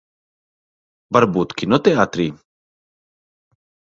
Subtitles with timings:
[1.17, 2.27] Varbūt kinoteātrī?